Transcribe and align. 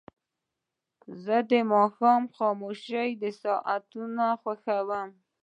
زه 1.23 1.37
د 1.51 1.53
ماښام 1.73 2.21
خاموشه 2.35 3.03
ساعتونه 3.43 4.25
خوښوم. 4.41 5.09